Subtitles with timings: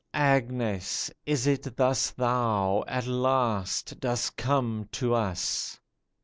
[0.15, 1.11] Agnes!
[1.27, 5.77] is it thus Thou, at last, dost come to us